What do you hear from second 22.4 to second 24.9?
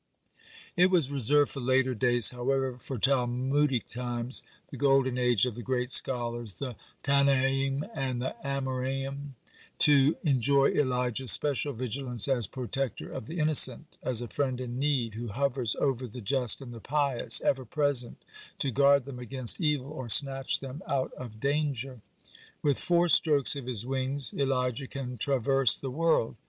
With four strokes of his wings Elijah